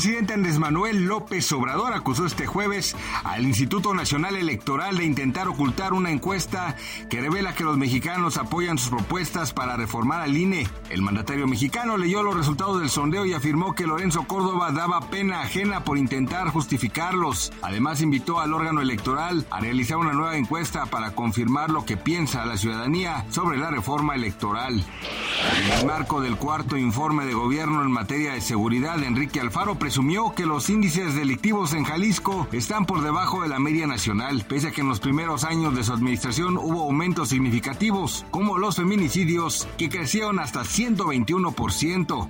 [0.00, 5.92] Presidente Andrés Manuel López Obrador acusó este jueves al Instituto Nacional Electoral de intentar ocultar
[5.92, 6.74] una encuesta
[7.10, 10.66] que revela que los mexicanos apoyan sus propuestas para reformar al INE.
[10.88, 15.42] El mandatario mexicano leyó los resultados del sondeo y afirmó que Lorenzo Córdoba daba pena
[15.42, 17.52] ajena por intentar justificarlos.
[17.60, 22.46] Además invitó al órgano electoral a realizar una nueva encuesta para confirmar lo que piensa
[22.46, 24.82] la ciudadanía sobre la reforma electoral.
[25.58, 30.32] En el marco del cuarto informe de gobierno en materia de seguridad, Enrique Alfaro presumió
[30.36, 34.70] que los índices delictivos en Jalisco están por debajo de la media nacional, pese a
[34.70, 39.88] que en los primeros años de su administración hubo aumentos significativos, como los feminicidios, que
[39.88, 42.28] crecieron hasta 121%.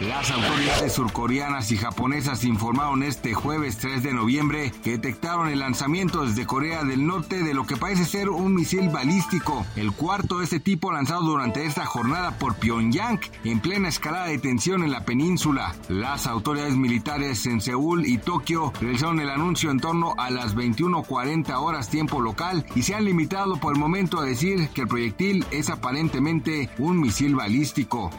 [0.00, 6.24] Las autoridades surcoreanas y japonesas informaron este jueves 3 de noviembre que detectaron el lanzamiento
[6.24, 10.44] desde Corea del Norte de lo que parece ser un misil balístico, el cuarto de
[10.44, 15.04] este tipo lanzado durante esta jornada por Pyongyang en plena escalada de tensión en la
[15.04, 15.74] península.
[15.88, 21.58] Las autoridades militares en Seúl y Tokio realizaron el anuncio en torno a las 21:40
[21.58, 25.44] horas tiempo local y se han limitado por el momento a decir que el proyectil
[25.50, 28.10] es aparentemente un misil balístico.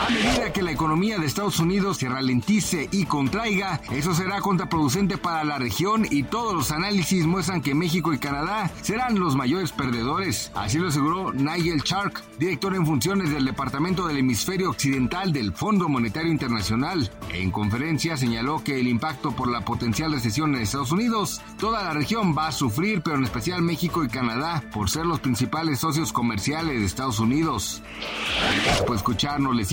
[0.00, 5.18] A medida que la economía de Estados Unidos se ralentice y contraiga, eso será contraproducente
[5.18, 9.72] para la región y todos los análisis muestran que México y Canadá serán los mayores
[9.72, 10.52] perdedores.
[10.54, 15.88] Así lo aseguró Nigel Shark, director en funciones del Departamento del Hemisferio Occidental del Fondo
[15.88, 17.10] Monetario Internacional.
[17.32, 21.92] En conferencia señaló que el impacto por la potencial recesión en Estados Unidos, toda la
[21.92, 26.12] región va a sufrir, pero en especial México y Canadá, por ser los principales socios
[26.12, 27.82] comerciales de Estados Unidos.
[28.86, 29.72] Por escucharnos les